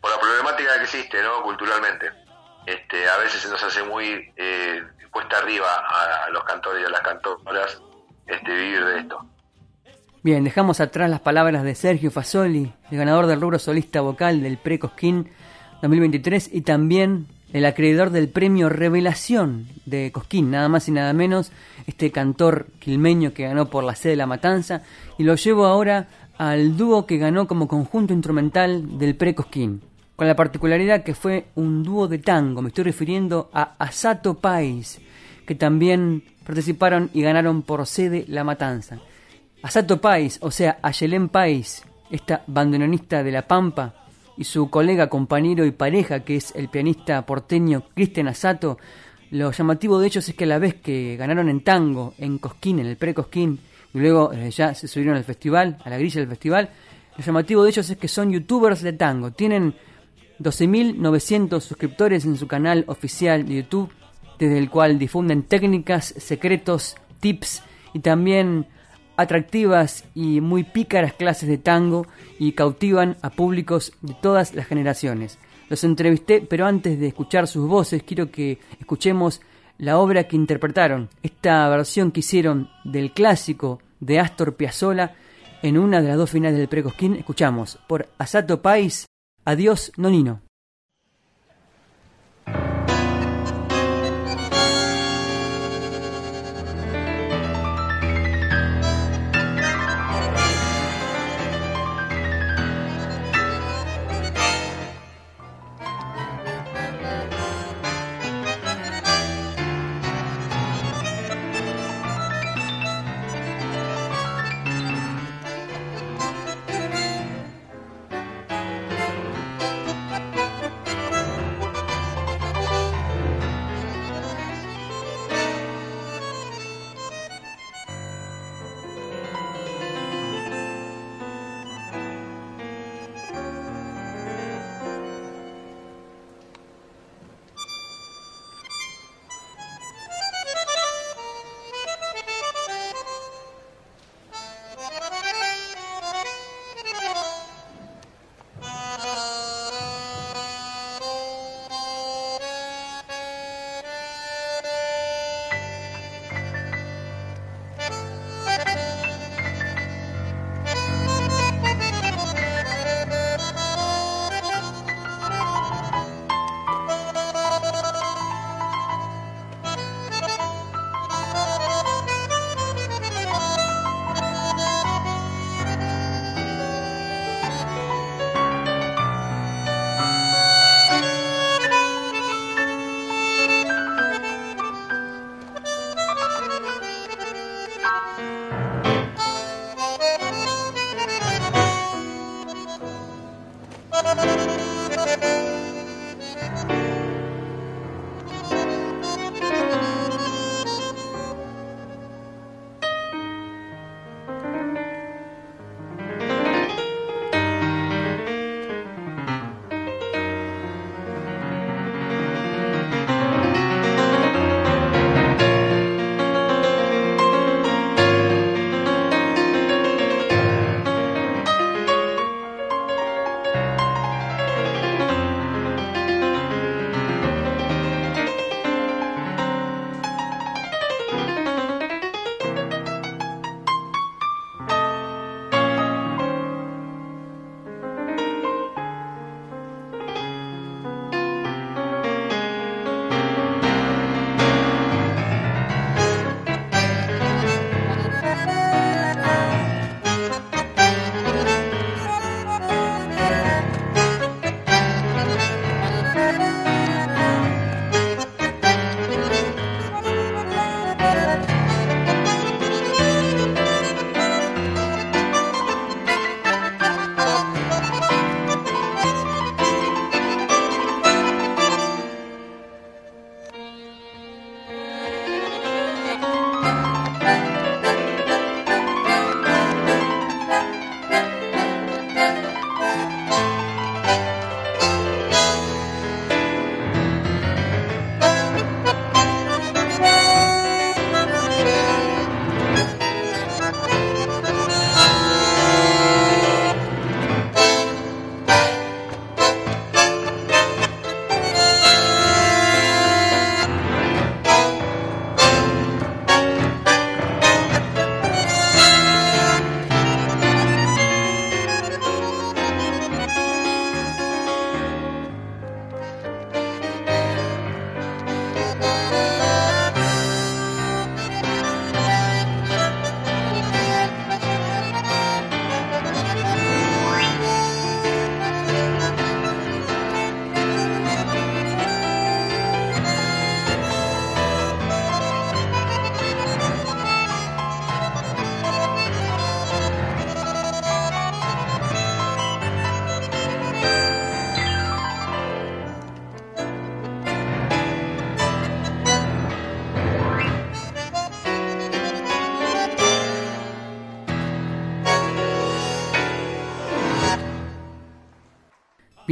[0.00, 1.42] por la problemática que existe, ¿no?
[1.42, 2.10] Culturalmente.
[2.66, 6.90] Este, a veces se nos hace muy eh, cuesta arriba a, los cantores y a
[6.90, 7.82] las cantoras
[8.26, 9.26] este, vivir de esto.
[10.22, 14.56] Bien, dejamos atrás las palabras de Sergio Fasoli, el ganador del rubro solista vocal del
[14.58, 15.32] Pre-Cosquín
[15.82, 21.52] 2023 y también el acreedor del premio Revelación de Cosquín, nada más y nada menos,
[21.86, 24.82] este cantor quilmeño que ganó por la sede de La Matanza,
[25.18, 29.82] y lo llevo ahora al dúo que ganó como conjunto instrumental del pre-Cosquín,
[30.16, 35.00] con la particularidad que fue un dúo de tango, me estoy refiriendo a Asato Pais,
[35.46, 38.98] que también participaron y ganaron por sede La Matanza.
[39.62, 43.94] Asato Pais, o sea, Ayelén Pais, esta bandoneonista de La Pampa,
[44.36, 48.78] y su colega, compañero y pareja, que es el pianista porteño Cristian Asato,
[49.30, 52.78] lo llamativo de ellos es que a la vez que ganaron en tango, en Cosquín,
[52.80, 53.58] en el pre-Cosquín,
[53.94, 56.70] y luego eh, ya se subieron al festival, a la grilla del festival,
[57.16, 59.30] lo llamativo de ellos es que son youtubers de tango.
[59.32, 59.74] Tienen
[60.38, 63.90] 12.900 suscriptores en su canal oficial de YouTube,
[64.38, 67.62] desde el cual difunden técnicas, secretos, tips
[67.92, 68.66] y también
[69.16, 72.06] atractivas y muy pícaras clases de tango
[72.38, 75.38] y cautivan a públicos de todas las generaciones.
[75.68, 79.40] Los entrevisté, pero antes de escuchar sus voces, quiero que escuchemos
[79.78, 85.14] la obra que interpretaron, esta versión que hicieron del clásico de Astor Piazzolla
[85.62, 87.14] en una de las dos finales del Precosquín.
[87.16, 89.06] Escuchamos por Asato Pais,
[89.44, 90.42] Adiós Nonino.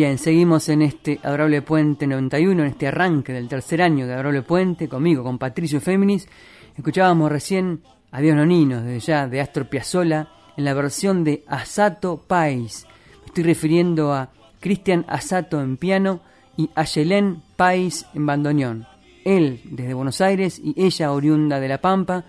[0.00, 4.40] Bien, seguimos en este Adorable Puente 91, en este arranque del tercer año de Adorable
[4.40, 6.26] Puente, conmigo, con Patricio Féminis.
[6.74, 10.26] Escuchábamos recién Adiós Noninos, desde ya, de Astor Piazzolla,
[10.56, 12.86] en la versión de Asato Pais.
[13.20, 16.22] Me estoy refiriendo a Cristian Asato en piano
[16.56, 18.86] y a Yelén Pais en bandoneón.
[19.26, 22.24] Él desde Buenos Aires y ella oriunda de La Pampa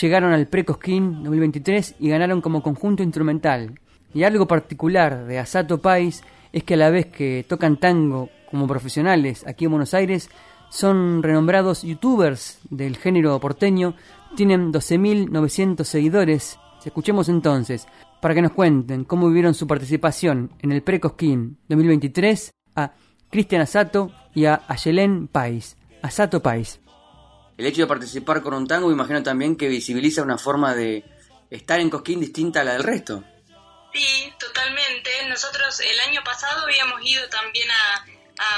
[0.00, 3.78] llegaron al Precosquín 2023 y ganaron como conjunto instrumental.
[4.14, 6.22] Y algo particular de Asato Pais
[6.52, 10.28] es que a la vez que tocan tango como profesionales aquí en Buenos Aires,
[10.68, 13.94] son renombrados youtubers del género porteño,
[14.36, 16.58] tienen 12.900 seguidores.
[16.84, 17.86] Escuchemos entonces,
[18.20, 22.92] para que nos cuenten cómo vivieron su participación en el Precosquín 2023, a
[23.30, 25.76] Cristian Asato y a Ayelén Pais.
[26.02, 26.80] Asato Pais.
[27.56, 31.04] El hecho de participar con un tango, me imagino también que visibiliza una forma de
[31.50, 33.22] estar en Cosquín distinta a la del resto.
[33.92, 35.10] Sí, totalmente.
[35.26, 38.06] Nosotros el año pasado habíamos ido también a,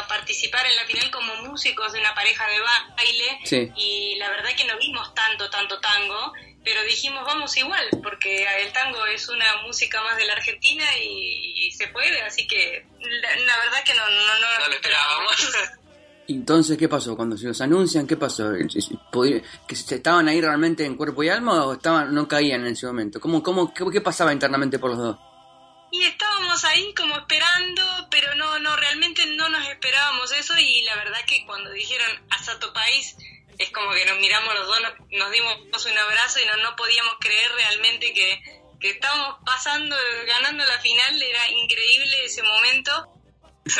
[0.09, 4.65] participar en la final como músicos de una pareja de baile y la verdad que
[4.65, 6.33] no vimos tanto, tanto tango,
[6.65, 11.71] pero dijimos vamos igual, porque el tango es una música más de la Argentina y,
[11.73, 15.37] se puede, así que la, verdad que no, no, no, lo esperábamos.
[16.27, 17.17] Entonces, ¿qué pasó?
[17.17, 18.53] Cuando se los anuncian, ¿qué pasó?
[18.53, 19.43] ¿Que
[19.75, 23.21] estaban ahí realmente en cuerpo y alma o estaban no caían en ese momento?
[23.21, 25.19] ¿Cómo, cómo, qué, pasaba internamente por los dos?
[25.93, 30.97] Y estábamos ahí como esperando, pero no, no, realmente no nos esperábamos eso y la
[30.97, 33.17] verdad que cuando dijeron Asato País,
[33.59, 34.81] es como que nos miramos los dos,
[35.13, 38.43] nos, dimos un abrazo y no, no podíamos creer realmente que,
[38.81, 39.95] que estábamos pasando,
[40.27, 43.11] ganando la final, era increíble ese momento.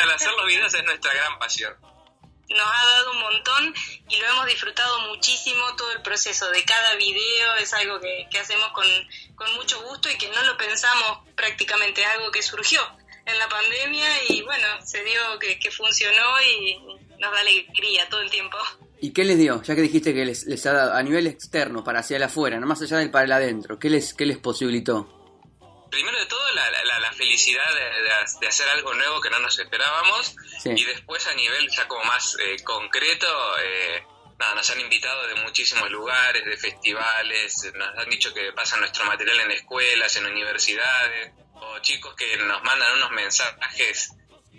[0.03, 1.75] Al hacer los videos es nuestra gran pasión
[2.51, 3.75] nos ha dado un montón
[4.09, 8.69] y lo hemos disfrutado muchísimo todo el proceso de cada video, es algo que, hacemos
[8.73, 8.87] con,
[9.57, 12.81] mucho gusto y que no lo pensamos prácticamente, es algo que surgió
[13.27, 16.77] en la pandemia y bueno, se dio que, funcionó y
[17.19, 18.59] nos da alegría todo el tiempo.
[19.01, 19.63] ¿Y qué les dio?
[19.63, 22.59] Ya que dijiste que les, les ha dado a nivel externo, para hacia el afuera,
[22.59, 25.14] no más allá del para el adentro, ¿qué les, qué les posibilitó?
[25.95, 27.65] Primero de todo la, la, felicidad
[28.41, 30.35] de, hacer algo nuevo que no nos esperábamos
[30.65, 33.29] y después a nivel ya como más eh, concreto,
[33.61, 34.05] eh,
[34.37, 39.05] nada, nos han invitado de muchísimos lugares, de festivales, nos han dicho que pasan nuestro
[39.05, 44.11] material en escuelas, en universidades, o chicos que nos mandan unos mensajes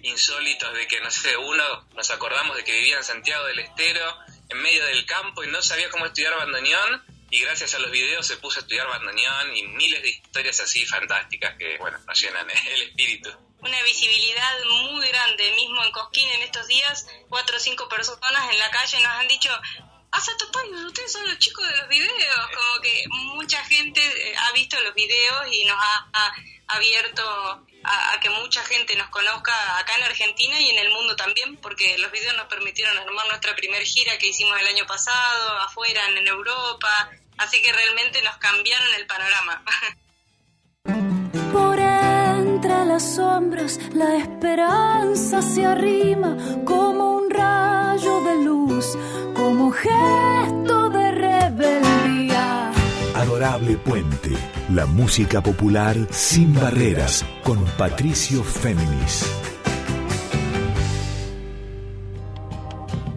[0.04, 4.18] insólitos de que, no sé, uno nos acordamos de que vivía en Santiago del Estero,
[4.48, 7.04] en medio del campo y no sabía cómo estudiar bandoneón
[7.36, 10.86] y gracias a los videos se puso a estudiar bandoneón y miles de historias así
[10.86, 13.30] fantásticas que, bueno, nos llenan el espíritu.
[13.60, 18.60] Una visibilidad muy grande, mismo en Cosquín en estos días, cuatro o cinco personas en
[18.60, 19.50] la calle nos han dicho,
[20.12, 20.32] Hasta
[20.88, 24.94] ustedes son los chicos de los videos, como que mucha gente eh, ha visto los
[24.94, 26.34] videos y nos ha
[26.68, 31.58] abierto a, que mucha gente nos conozca acá en Argentina y en el mundo también,
[31.58, 36.08] porque los videos nos permitieron armar nuestra primera gira que hicimos el año pasado, afuera,
[36.08, 39.64] en Europa, así que realmente nos cambiaron el panorama.
[41.52, 48.98] Por entre las sombras la esperanza se arrima como un rayo de luz,
[49.36, 52.72] como gesto de rebeldía.
[53.16, 54.32] Adorable Puente,
[54.74, 59.26] la música popular sin barreras, con Patricio Féminis.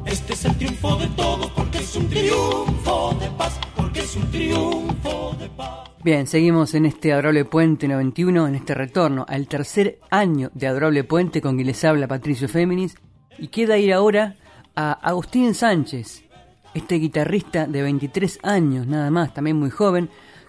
[0.06, 3.58] Este es el triunfo de todos, porque es un triunfo de paz,
[4.08, 5.90] es un triunfo de paz.
[6.02, 11.04] Bien, seguimos en este Adorable Puente 91, en este retorno al tercer año de Adorable
[11.04, 12.96] Puente con quien les habla Patricio Féminis.
[13.38, 14.36] Y queda ir ahora
[14.74, 16.24] a Agustín Sánchez,
[16.72, 20.08] este guitarrista de 23 años nada más, también muy joven,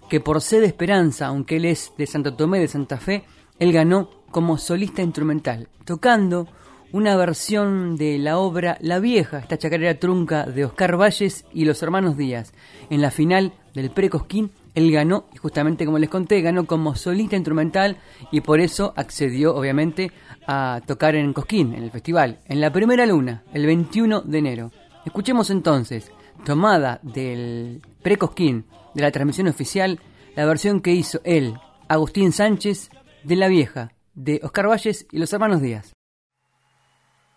[0.09, 3.25] que por sed de esperanza, aunque él es de Santo Tomé de Santa Fe,
[3.59, 6.47] él ganó como solista instrumental, tocando
[6.91, 11.81] una versión de la obra La Vieja, esta chacarera trunca de Oscar Valles y los
[11.83, 12.53] hermanos Díaz.
[12.89, 17.35] En la final del Precosquín, él ganó, y justamente como les conté, ganó como solista
[17.35, 17.97] instrumental
[18.31, 20.11] y por eso accedió, obviamente,
[20.47, 24.71] a tocar en Cosquín, en el festival, en la primera luna, el 21 de enero.
[25.05, 26.11] Escuchemos entonces
[26.45, 28.65] tomada del Precosquín,
[28.95, 29.99] de la transmisión oficial,
[30.35, 31.55] la versión que hizo él,
[31.87, 32.89] Agustín Sánchez,
[33.23, 35.93] de La Vieja, de Oscar Valles y los hermanos Díaz.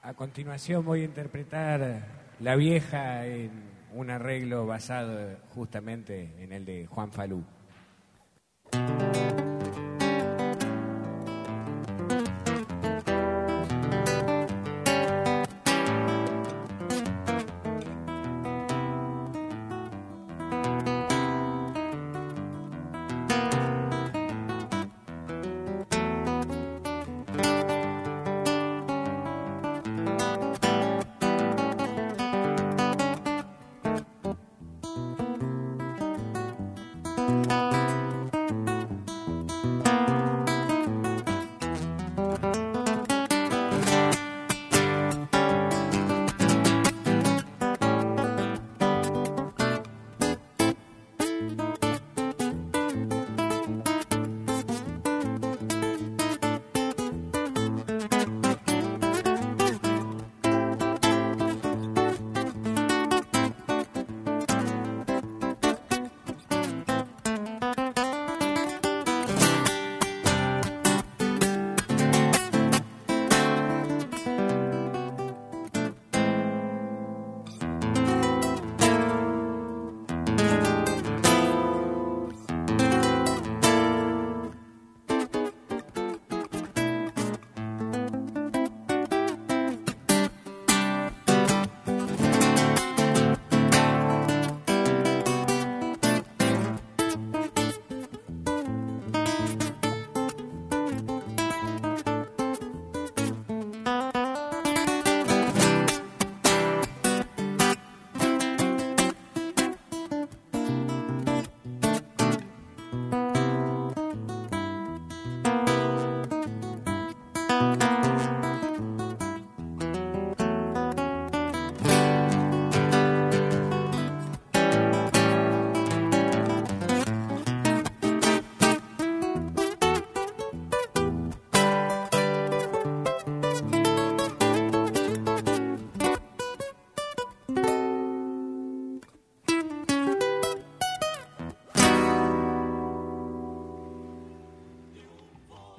[0.04, 2.02] A continuación voy a interpretar
[2.40, 3.52] La Vieja en
[3.94, 7.44] un arreglo basado justamente en el de Juan Falú.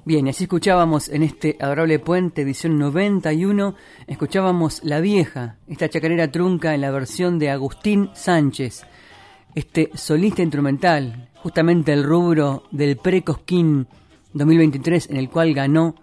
[0.06, 3.74] Bien, así escuchábamos en este adorable puente, edición 91,
[4.06, 8.84] escuchábamos La Vieja, esta chacarera trunca en la versión de Agustín Sánchez,
[9.54, 13.86] este solista instrumental, justamente el rubro del precosquín
[14.34, 15.94] 2023 en el cual ganó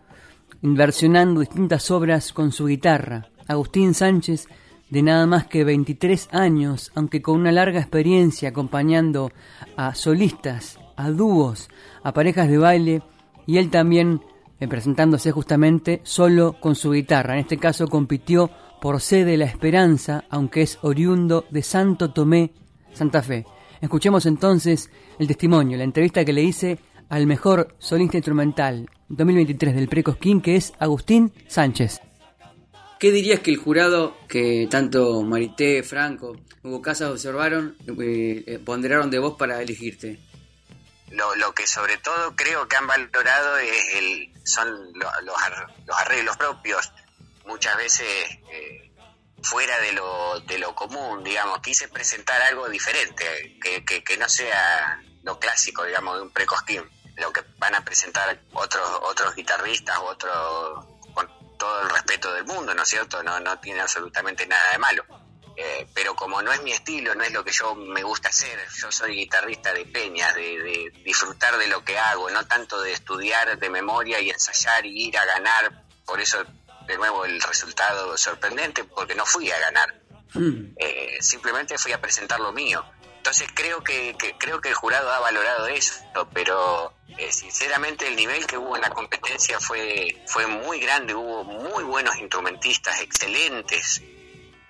[0.64, 3.28] inversionando distintas obras con su guitarra.
[3.48, 4.48] Agustín Sánchez,
[4.90, 9.32] de nada más que 23 años, aunque con una larga experiencia acompañando
[9.78, 11.70] a solistas, a dúos,
[12.02, 13.04] a parejas de baile,
[13.46, 14.22] y él también
[14.60, 17.34] eh, presentándose justamente solo con su guitarra.
[17.34, 22.52] En este caso compitió por C de la Esperanza, aunque es oriundo de Santo Tomé,
[22.94, 23.46] Santa Fe.
[23.82, 26.80] Escuchemos entonces el testimonio, la entrevista que le hice
[27.10, 32.00] al mejor solista instrumental 2023 del Precosquín, que es Agustín Sánchez.
[33.00, 39.10] ¿Qué dirías que el jurado, que tanto Marité, Franco, Hugo Casas observaron, eh, eh, ponderaron
[39.10, 40.20] de vos para elegirte?
[41.12, 45.36] Lo, que sobre todo creo que han valorado es el, son los,
[45.98, 46.92] arreglos propios,
[47.46, 48.08] muchas veces
[48.50, 48.92] eh,
[49.44, 51.60] fuera de lo, de lo común, digamos.
[51.60, 57.34] Quise presentar algo diferente, que, que, no sea lo clásico, digamos, de un precosquín, lo
[57.34, 62.84] que van a presentar otros otros guitarristas, otros con todo el respeto del mundo, ¿no
[62.84, 63.22] es cierto?
[63.22, 65.06] No, no tiene absolutamente nada de malo.
[65.64, 68.60] Eh, pero como no es mi estilo, no es lo que yo me gusta hacer,
[68.76, 73.60] yo soy guitarrista de peñas, de, disfrutar de lo que hago, no tanto de estudiar
[73.60, 76.44] de memoria y ensayar y ir a ganar, por eso
[76.88, 80.02] de nuevo el resultado sorprendente, porque no fui a ganar,
[80.34, 80.74] hmm.
[80.78, 82.84] eh, simplemente fui a presentar lo mío.
[83.18, 86.02] Entonces creo que, creo que el jurado ha valorado eso,
[86.34, 91.44] pero eh, sinceramente el nivel que hubo en la competencia fue, fue muy grande, hubo
[91.44, 94.02] muy buenos instrumentistas, excelentes,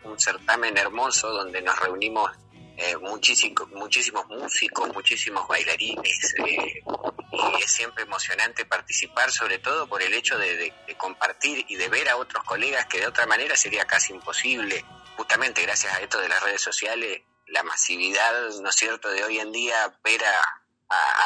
[0.03, 2.31] un certamen hermoso donde nos reunimos
[2.77, 6.83] eh, muchísimos, muchísimos músicos, muchísimos bailarines, eh,
[7.31, 12.09] y es siempre emocionante participar, sobre todo por el hecho de, compartir y de ver
[12.09, 14.83] a otros colegas que de otra manera sería casi imposible,
[15.15, 19.39] justamente gracias a esto de las redes sociales, la masividad, ¿no es cierto?, de hoy
[19.39, 20.60] en día, ver a,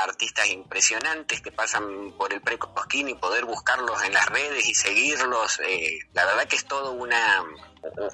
[0.03, 5.59] artistas impresionantes que pasan por el Precosquín y poder buscarlos en las redes y seguirlos,
[5.61, 7.43] eh, la verdad que es todo una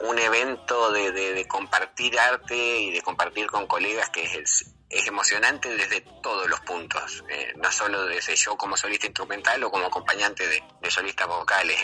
[0.02, 6.02] un evento de, compartir arte y de compartir con colegas que es, es emocionante desde
[6.22, 10.92] todos los puntos, eh, no solo desde yo como solista instrumental o como acompañante de,
[10.92, 11.80] solistas vocales,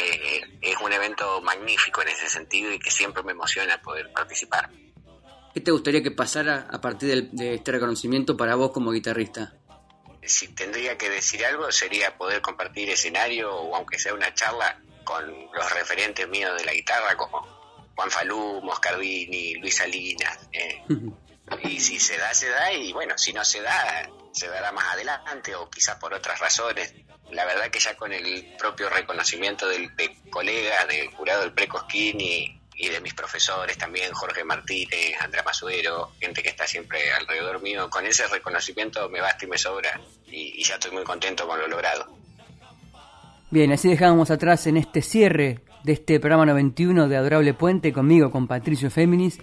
[0.62, 4.70] es un evento magnífico en ese sentido y que siempre me emociona poder participar.
[5.58, 9.56] ¿Qué te gustaría que pasara a partir de este reconocimiento para vos como guitarrista?
[10.22, 15.26] Si tendría que decir algo sería poder compartir escenario o aunque sea una charla con
[15.52, 17.42] los referentes míos de la guitarra como
[17.96, 20.48] Juan Falú, Moscardini, Luis Salinas.
[20.52, 20.84] Eh.
[21.64, 24.94] y si se da, se da, y bueno, si no se da, se dará más
[24.94, 26.94] adelante o quizás por otras razones.
[27.32, 32.22] La verdad que ya con el propio reconocimiento del, de colegas, del jurado del Precosquín
[32.22, 37.62] y, y de mis profesores también, Jorge Martínez, Andrea Masuero, gente que está siempre alrededor
[37.62, 41.48] mío, con ese reconocimiento me basta y me sobra y, y ya estoy muy contento
[41.48, 42.16] con lo logrado.
[43.50, 48.30] Bien, así dejamos atrás en este cierre de este programa 91 de Adorable Puente, conmigo,
[48.30, 49.40] con Patricio Féminis,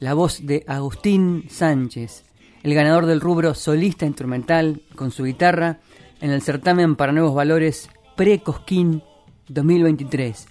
[0.00, 2.24] la voz de Agustín Sánchez,
[2.62, 5.80] el ganador del rubro solista instrumental con su guitarra
[6.20, 9.02] en el certamen para nuevos valores Pre-Cosquín
[9.48, 10.48] 2023,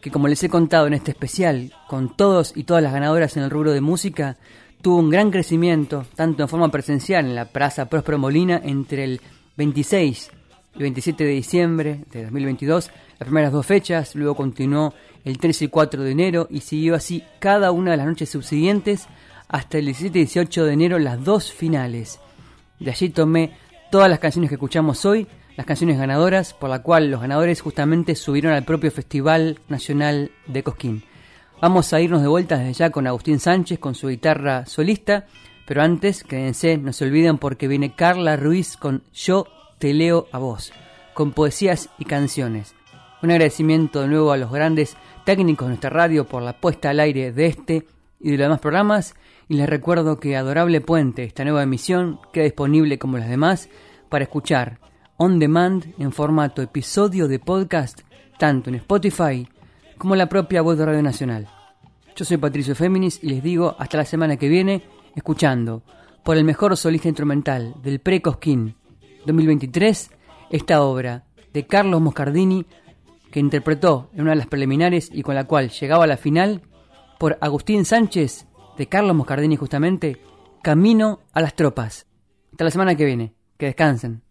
[0.00, 3.42] que como les he contado en este especial, con todos y todas las ganadoras en
[3.42, 4.36] el rubro de música,
[4.82, 9.20] tuvo un gran crecimiento, tanto en forma presencial en la Plaza Próspero Molina entre el
[9.56, 10.30] 26
[10.76, 14.94] y 27 de diciembre de 2022, las primeras dos fechas, luego continuó
[15.24, 19.08] el 13 y 4 de enero y siguió así cada una de las noches subsiguientes
[19.48, 22.20] hasta el 17 y 18 de enero las dos finales.
[22.78, 23.56] De allí tomé
[23.90, 25.26] todas las canciones que escuchamos hoy,
[25.58, 30.62] las canciones ganadoras, por la cual los ganadores justamente subieron al propio Festival Nacional de
[30.62, 31.02] Cosquín.
[31.60, 35.26] Vamos a irnos de vuelta desde ya con Agustín Sánchez con su guitarra solista,
[35.66, 39.48] pero antes, quédense, no se olviden porque viene Carla Ruiz con Yo
[39.80, 40.72] te leo a vos,
[41.12, 42.76] con poesías y canciones.
[43.20, 47.00] Un agradecimiento de nuevo a los grandes técnicos de nuestra radio por la puesta al
[47.00, 47.84] aire de este
[48.20, 49.16] y de los demás programas
[49.48, 53.68] y les recuerdo que Adorable Puente, esta nueva emisión, queda disponible como las demás
[54.08, 54.78] para escuchar
[55.18, 58.02] on demand en formato episodio de podcast
[58.38, 59.46] tanto en Spotify
[59.98, 61.48] como en la propia voz de Radio Nacional.
[62.14, 64.84] Yo soy Patricio Féminis y les digo hasta la semana que viene
[65.16, 65.82] escuchando
[66.22, 68.76] por el mejor solista instrumental del Pre-Cosquín
[69.26, 70.10] 2023
[70.50, 72.64] esta obra de Carlos Moscardini
[73.32, 76.62] que interpretó en una de las preliminares y con la cual llegaba a la final
[77.18, 78.46] por Agustín Sánchez,
[78.76, 80.22] de Carlos Moscardini justamente,
[80.62, 82.06] Camino a las Tropas.
[82.52, 83.34] Hasta la semana que viene.
[83.58, 84.22] Que descansen.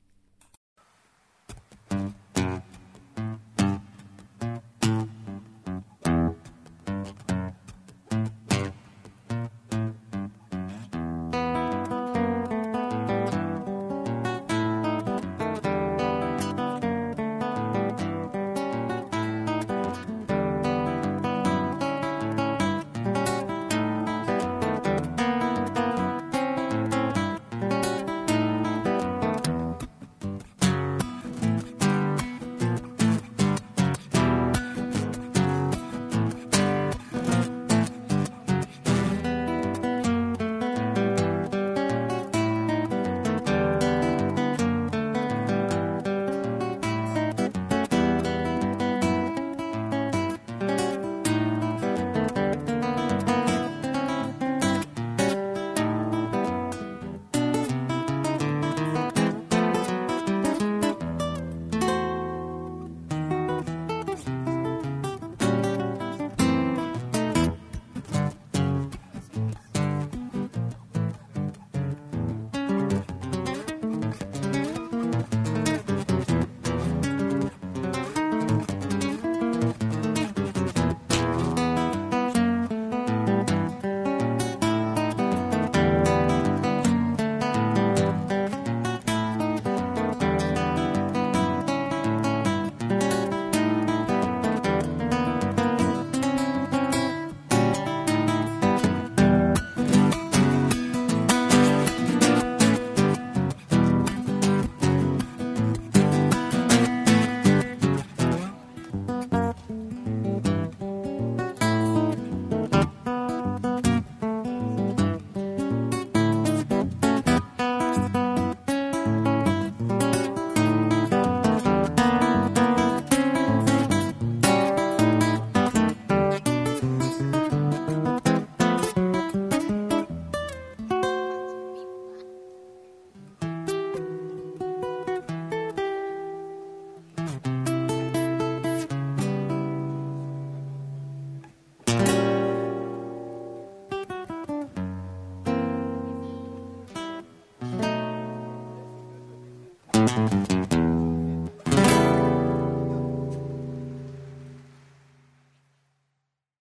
[1.89, 2.16] Mm-hmm.